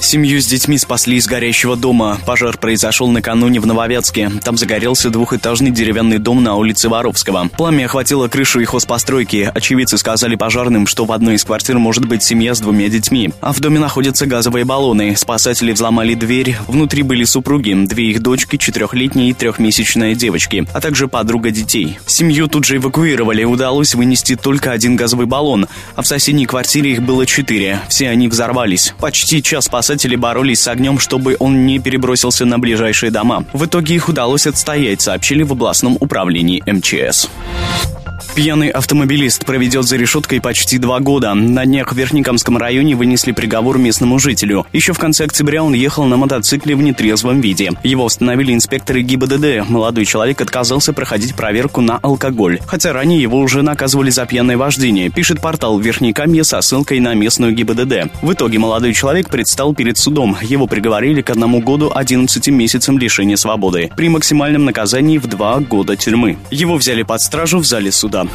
[0.00, 2.18] Семью с детьми спасли из горящего дома.
[2.26, 4.30] Пожар произошел накануне в Нововятске.
[4.42, 7.48] Там загорелся двухэтажный деревянный дом на улице Воровского.
[7.56, 9.50] Пламя охватило крышу и хозпостройки.
[9.52, 13.30] Очевидцы сказали пожарным, что в одной из квартир может быть семья с двумя детьми.
[13.40, 15.16] А в доме находятся газовые баллоны.
[15.16, 16.56] Спасатели взломали дверь.
[16.68, 21.98] Внутри были супруги, две их дочки, четырехлетние и трехмесячная девочки, а также подруга детей.
[22.06, 23.44] Семью тут же эвакуировали.
[23.44, 27.80] Удалось вынести только один газовый баллон, а в соседней квартире их было четыре.
[27.88, 28.94] Все они взорвались.
[29.00, 33.44] Почти час спасатели боролись с огнем, чтобы он не перебросился на ближайшие дома.
[33.52, 37.28] В итоге их удалось отстоять, сообщили в областном управлении МЧС.
[38.34, 41.34] Пьяный автомобилист проведет за решеткой почти два года.
[41.34, 44.66] На днях в Верхнекамском районе вынесли приговор местному жителю.
[44.72, 47.72] Еще в конце октября он ехал на мотоцикле в нетрезвом виде.
[47.82, 49.68] Его установили инспекторы ГИБДД.
[49.68, 52.60] Молодой человек отказался проходить проверку на алкоголь.
[52.66, 57.52] Хотя ранее его уже наказывали за пьяное вождение, пишет портал Верхнекамье со ссылкой на местную
[57.54, 58.10] ГИБДД.
[58.22, 60.36] В итоге молодой человек предстал перед судом.
[60.42, 65.96] Его приговорили к одному году 11 месяцам лишения свободы при максимальном наказании в два года
[65.96, 66.38] тюрьмы.
[66.50, 68.05] Его взяли под стражу в зале суда.
[68.06, 68.30] Судан.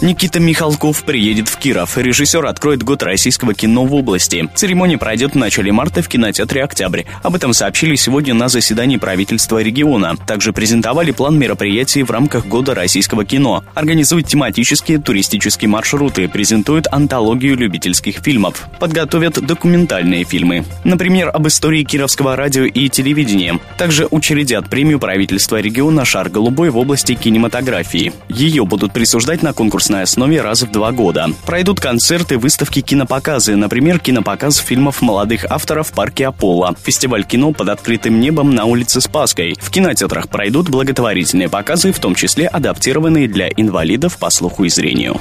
[0.00, 1.98] Никита Михалков приедет в Киров.
[1.98, 4.48] Режиссер откроет год российского кино в области.
[4.54, 7.02] Церемония пройдет в начале марта в кинотеатре «Октябрь».
[7.24, 10.14] Об этом сообщили сегодня на заседании правительства региона.
[10.24, 13.64] Также презентовали план мероприятий в рамках года российского кино.
[13.74, 18.68] Организуют тематические туристические маршруты, презентуют антологию любительских фильмов.
[18.78, 20.64] Подготовят документальные фильмы.
[20.84, 23.58] Например, об истории кировского радио и телевидения.
[23.76, 28.12] Также учредят премию правительства региона «Шар голубой» в области кинематографии.
[28.28, 31.28] Ее будут присуждать на конкурс конкурсной основе раз в два года.
[31.46, 37.70] Пройдут концерты, выставки, кинопоказы, например, кинопоказ фильмов молодых авторов в парке Аполло, фестиваль кино под
[37.70, 39.56] открытым небом на улице Спасской.
[39.58, 45.18] В кинотеатрах пройдут благотворительные показы, в том числе адаптированные для инвалидов по слуху и зрению.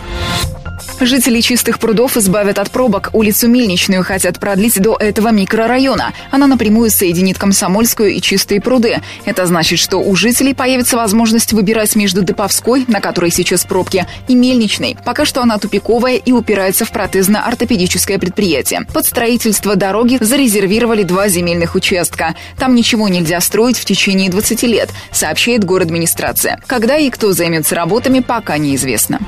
[0.99, 3.09] Жители чистых прудов избавят от пробок.
[3.13, 6.13] Улицу Мельничную хотят продлить до этого микрорайона.
[6.31, 9.01] Она напрямую соединит Комсомольскую и Чистые пруды.
[9.25, 14.35] Это значит, что у жителей появится возможность выбирать между Деповской, на которой сейчас пробки, и
[14.35, 14.97] Мельничной.
[15.03, 18.81] Пока что она тупиковая и упирается в протезно-ортопедическое предприятие.
[18.93, 22.35] Под строительство дороги зарезервировали два земельных участка.
[22.57, 26.59] Там ничего нельзя строить в течение 20 лет, сообщает город администрация.
[26.67, 29.19] Когда и кто займется работами, пока неизвестно.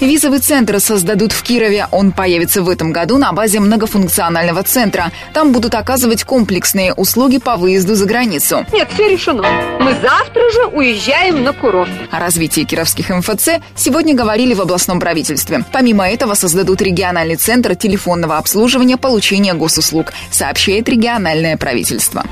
[0.00, 1.86] Визовый центр создадут в Кирове.
[1.90, 5.12] Он появится в этом году на базе многофункционального центра.
[5.32, 8.66] Там будут оказывать комплексные услуги по выезду за границу.
[8.72, 9.44] Нет, все решено.
[9.80, 11.90] Мы завтра же уезжаем на курорт.
[12.10, 15.64] О развитии кировских МФЦ сегодня говорили в областном правительстве.
[15.72, 22.24] Помимо этого создадут региональный центр телефонного обслуживания получения госуслуг, сообщает региональное правительство.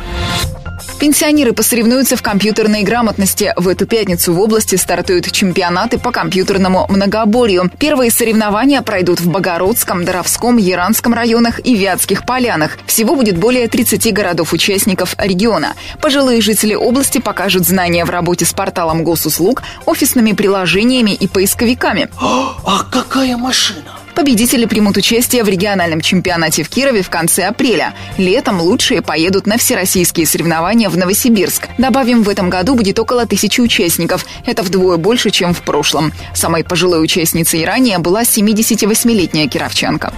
[1.01, 3.55] Пенсионеры посоревнуются в компьютерной грамотности.
[3.57, 7.71] В эту пятницу в области стартуют чемпионаты по компьютерному многоборью.
[7.79, 12.77] Первые соревнования пройдут в Богородском, Доровском, Яранском районах и Вятских полянах.
[12.85, 15.73] Всего будет более 30 городов-участников региона.
[16.03, 22.11] Пожилые жители области покажут знания в работе с порталом госуслуг, офисными приложениями и поисковиками.
[22.21, 24.00] А какая машина?
[24.15, 27.95] Победители примут участие в региональном чемпионате в Кирове в конце апреля.
[28.19, 31.69] Летом лучшие поедут на всероссийские соревнования в Новосибирск.
[31.79, 34.27] Добавим, в этом году будет около тысячи участников.
[34.45, 36.13] Это вдвое больше, чем в прошлом.
[36.35, 40.13] Самой пожилой участницей ранее была 78-летняя кировчанка.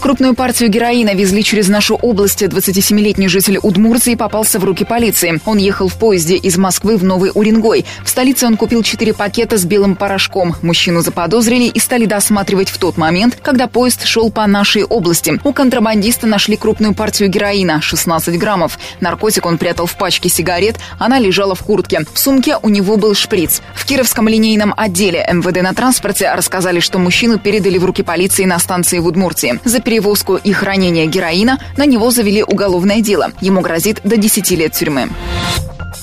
[0.00, 2.42] Крупную партию героина везли через нашу область.
[2.42, 5.38] 27-летний житель Удмуртии попался в руки полиции.
[5.44, 7.84] Он ехал в поезде из Москвы в Новый Уренгой.
[8.02, 10.56] В столице он купил 4 пакета с белым порошком.
[10.62, 15.38] Мужчину заподозрили и стали досматривать в тот момент, когда поезд шел по нашей области.
[15.44, 18.78] У контрабандиста нашли крупную партию героина– 16 граммов.
[19.00, 22.00] Наркотик он прятал в пачке сигарет, она лежала в куртке.
[22.10, 23.60] В сумке у него был шприц.
[23.74, 28.58] В Кировском линейном отделе МВД на транспорте рассказали, что мужчину передали в руки полиции на
[28.58, 29.60] станции в Удмуртии.
[29.64, 33.32] За перевозку и хранение героина на него завели уголовное дело.
[33.40, 35.08] Ему грозит до 10 лет тюрьмы.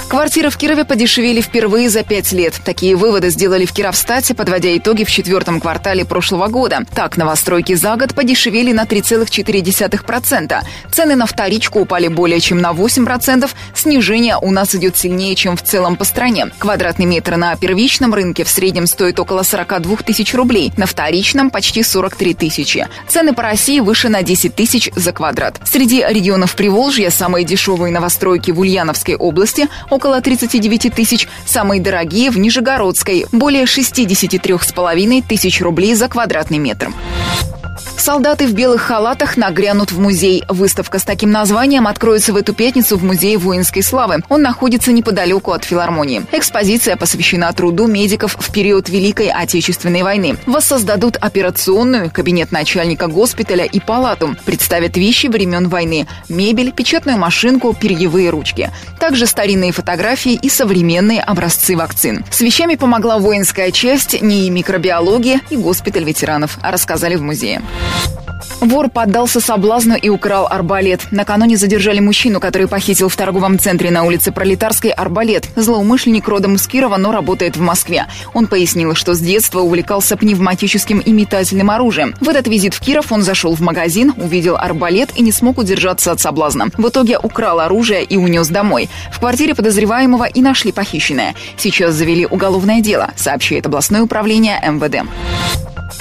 [0.10, 2.54] Квартиры в Кирове подешевели впервые за пять лет.
[2.64, 6.86] Такие выводы сделали в Кировстате, подводя итоги в четвертом квартале прошлого года.
[6.96, 10.62] Так, новостройки за год подешевели на 3,4%.
[10.94, 13.50] Цены на вторичку упали более чем на 8%.
[13.76, 16.52] Снижение у нас идет сильнее, чем в целом по стране.
[16.58, 21.84] Квадратный метр на первичном рынке в среднем стоит около 42 тысяч рублей, на вторичном почти
[21.84, 22.88] 43 тысячи.
[23.10, 25.60] Цены по России выше на 10 тысяч за квадрат.
[25.66, 29.68] Среди регионов Приволжья самые дешевые новостройки в Ульяновской области–
[29.98, 36.92] около 39 тысяч, самые дорогие в Нижегородской– более 63,5 тысяч рублей за квадратный метр.
[37.98, 40.44] Солдаты в белых халатах нагрянут в музей.
[40.48, 44.24] Выставка с таким названием откроется в эту пятницу в Музее воинской славы.
[44.30, 46.26] Он находится неподалеку от филармонии.
[46.32, 50.38] Экспозиция посвящена труду медиков в период Великой Отечественной войны.
[50.46, 54.36] Воссоздадут операционную, кабинет начальника госпиталя и палату.
[54.46, 58.72] Представят вещи времен войны, мебель, печатную машинку, перьевые ручки.
[59.00, 62.24] Также старинные фотографии и современные образцы вакцин.
[62.32, 67.62] С вещами помогла воинская часть, НИИ микробиологии и госпиталь ветеранов, рассказали в музее.
[68.60, 71.08] Вор поддался соблазну и украл арбалет.
[71.12, 75.48] Накануне задержали мужчину, который похитил в торговом центре на улице Пролетарской арбалет.
[75.56, 78.08] Злоумышленник родом из Кирова, но работает в Москве.
[78.34, 82.16] Он пояснил, что с детства увлекался пневматическим и метательным оружием.
[82.20, 86.12] В этот визит в Киров он зашел в магазин, увидел арбалет и не смог удержаться
[86.12, 86.68] от соблазна.
[86.78, 88.90] В итоге украл оружие и унес домой.
[89.12, 91.36] В квартире подозреваемого и нашли похищенное.
[91.58, 95.08] Сейчас завели уголовное дело, сообщает областное управление МВД.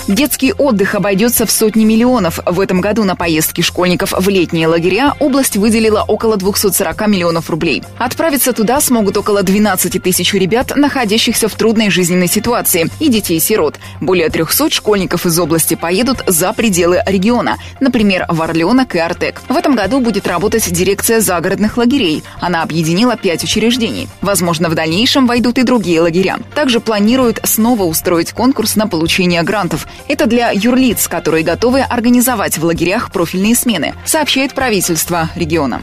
[0.08, 2.38] Детский отдых обойдется в сотни миллионов.
[2.47, 7.82] В этом году на поездки школьников в летние лагеря область выделила около 240 миллионов рублей.
[7.99, 13.81] Отправиться туда смогут около 12 тысяч ребят, находящихся в трудной жизненной ситуации, и детей-сирот.
[14.00, 19.43] Более 300 школьников из области поедут за пределы региона, например, в Орленок и Артек.
[19.49, 22.23] В этом году будет работать дирекция загородных лагерей.
[22.41, 24.09] Она объединила пять учреждений.
[24.20, 26.38] Возможно, в дальнейшем войдут и другие лагеря.
[26.55, 29.88] Также планируют снова устроить конкурс на получение грантов.
[30.09, 35.81] Это для юрлиц, которые готовы организовать в лагерях профильные смены, сообщает правительство региона.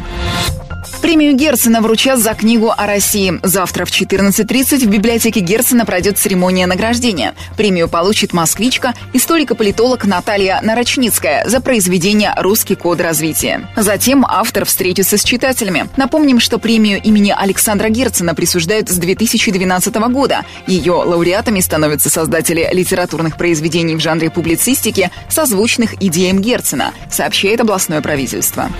[1.04, 3.38] Премию Герцена вручат за книгу о России.
[3.44, 7.36] Завтра в 14.30 в библиотеке Герцена пройдет церемония награждения.
[7.58, 13.68] Премию получит москвичка, историк-политолог Наталья Нарочницкая за произведение «Русский код развития».
[13.76, 15.90] Затем автор встретится с читателями.
[15.98, 20.46] Напомним, что премию имени Александра Герцена присуждают с 2012 года.
[20.68, 28.72] Ее лауреатами становятся создатели литературных произведений в жанре публицистики, созвучных идеям Герцена, сообщает областное правительство.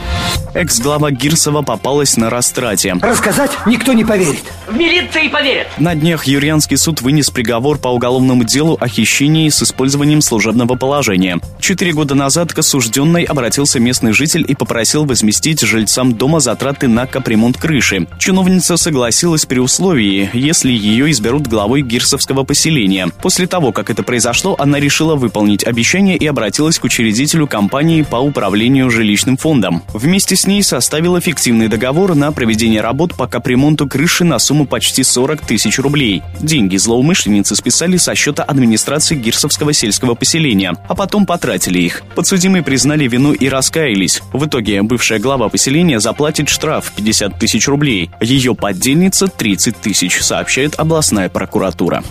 [0.54, 2.96] Экс-глава Гирсова попалась на растрате.
[3.02, 4.44] Рассказать никто не поверит.
[4.68, 5.68] В милиции поверят.
[5.78, 11.40] На днях Юрьянский суд вынес приговор по уголовному делу о хищении с использованием служебного положения.
[11.60, 17.08] Четыре года назад к осужденной обратился местный житель и попросил возместить жильцам дома затраты на
[17.08, 18.08] капремонт крыши.
[18.20, 23.10] Чиновница согласилась при условии, если ее изберут главой гирсовского поселения.
[23.22, 28.18] После того, как это произошло, она решила выполнить обещание и обратилась к учредителю компании по
[28.18, 29.84] управлению жилищным фондом.
[29.94, 35.04] Вместе с ней составила фиктивный договор на проведение работ по капремонту крыши на сумму почти
[35.04, 36.22] 40 тысяч рублей.
[36.40, 42.04] Деньги злоумышленницы списали со счета администрации Гирсовского сельского поселения, а потом потратили их.
[42.16, 44.22] Подсудимые признали вину и раскаялись.
[44.34, 48.12] В итоге бывшая глава поселения заплатит штраф 50 тысяч рублей.
[48.22, 52.04] Ее поддельница 30 тысяч, сообщает областная прокуратура.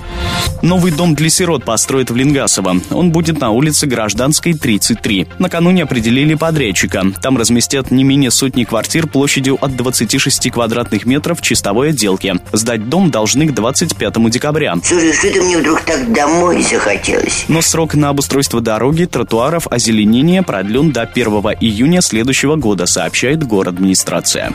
[0.62, 2.76] Новый дом для сирот построят в Лингасово.
[2.90, 5.26] Он будет на улице Гражданской, 33.
[5.38, 7.04] Накануне определили подрядчика.
[7.20, 12.36] Там разместят не менее сотни квартир площадью от 26 квадратных метров чистовой отделке.
[12.52, 14.76] Сдать дом должны к 25 декабря.
[14.84, 17.44] Слушай, что-то мне вдруг так домой захотелось.
[17.48, 21.26] Но срок на обустройство дороги, тротуаров, озеленения продлен до 1
[21.60, 24.52] июня следующего года, сообщает город администрация.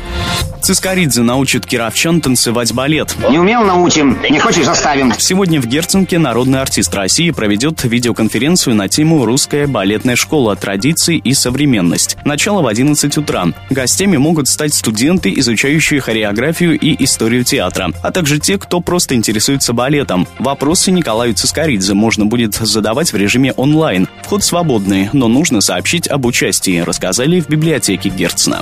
[0.61, 3.15] Цискоридзе научит кировчан танцевать балет.
[3.29, 5.13] Не умел научим, не хочешь заставим.
[5.17, 10.55] Сегодня в Герценке народный артист России проведет видеоконференцию на тему «Русская балетная школа.
[10.55, 12.17] Традиции и современность».
[12.25, 13.47] Начало в 11 утра.
[13.69, 19.73] Гостями могут стать студенты, изучающие хореографию и историю театра, а также те, кто просто интересуется
[19.73, 20.27] балетом.
[20.39, 24.07] Вопросы Николаю Цискоридзе можно будет задавать в режиме онлайн.
[24.23, 28.61] Вход свободный, но нужно сообщить об участии, рассказали в библиотеке Герцена.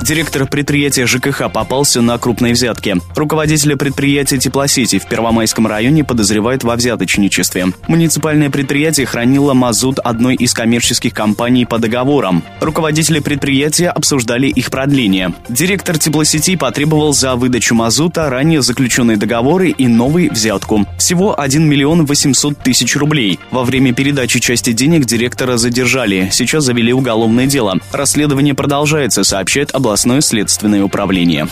[0.00, 2.96] Директор предприятия ЖКХ попался на крупные взятки.
[3.16, 7.66] Руководителя предприятия теплосети в Первомайском районе подозревают во взяточничестве.
[7.88, 12.44] Муниципальное предприятие хранило мазут одной из коммерческих компаний по договорам.
[12.60, 15.34] Руководители предприятия обсуждали их продление.
[15.48, 20.86] Директор теплосетей потребовал за выдачу мазута ранее заключенные договоры и новый взятку.
[20.98, 23.40] Всего 1 миллион 800 тысяч рублей.
[23.50, 26.28] Во время передачи части денег директора задержали.
[26.32, 27.78] Сейчас завели уголовное дело.
[27.92, 31.48] Расследование продолжается, сообщает областное следственное управление.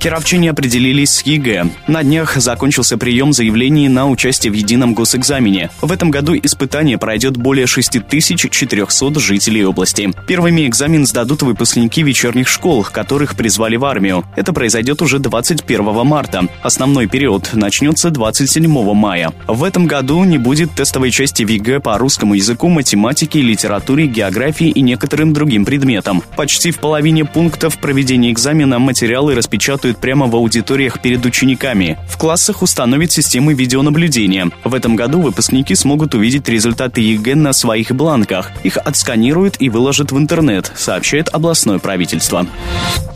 [0.00, 1.66] Кировчане определились с ЕГЭ.
[1.86, 5.68] На днях закончился прием заявлений на участие в едином госэкзамене.
[5.82, 10.10] В этом году испытание пройдет более 6400 жителей области.
[10.26, 14.24] Первыми экзамен сдадут выпускники вечерних школ, которых призвали в армию.
[14.36, 16.48] Это произойдет уже 21 марта.
[16.62, 19.32] Основной период начнется 27 мая.
[19.46, 24.68] В этом году не будет тестовой части в ЕГЭ по русскому языку, математике, литературе, географии
[24.68, 26.22] и некоторым другим предметам.
[26.36, 31.98] Почти в половине пунктов проведения экзамена материалы распечатают прямо в аудиториях перед учениками.
[32.08, 34.50] В классах установят системы видеонаблюдения.
[34.64, 38.50] В этом году выпускники смогут увидеть результаты ЕГЭ на своих бланках.
[38.62, 42.46] Их отсканируют и выложат в интернет, сообщает областное правительство.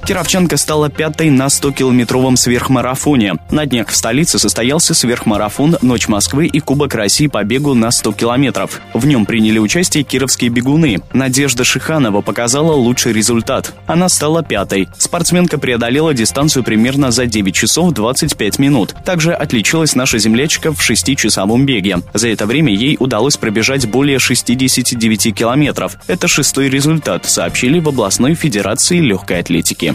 [0.07, 3.37] Кировченко стала пятой на 100-километровом сверхмарафоне.
[3.51, 8.13] На днях в столице состоялся сверхмарафон «Ночь Москвы» и Кубок России по бегу на 100
[8.13, 8.83] километров.
[8.93, 10.99] В нем приняли участие кировские бегуны.
[11.15, 13.73] Надежда Шиханова показала лучший результат.
[13.87, 14.89] Она стала пятой.
[14.99, 18.95] Спортсменка преодолела дистанцию примерно за 9 часов 25 минут.
[19.05, 21.99] Также отличилась наша землячка в 6-часовом беге.
[22.15, 25.99] За это время ей удалось пробежать более 69 километров.
[26.09, 29.95] Это шестой результат, сообщили в областной федерации легкой атлетики.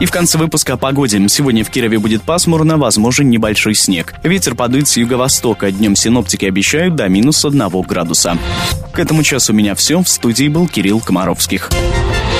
[0.00, 1.20] И в конце выпуска о погоде.
[1.28, 4.14] Сегодня в Кирове будет пасмурно, возможен небольшой снег.
[4.22, 5.70] Ветер подует с юго-востока.
[5.70, 8.38] Днем синоптики обещают до минус 1 градуса.
[8.94, 10.02] К этому часу у меня все.
[10.02, 11.68] В студии был Кирилл Комаровских.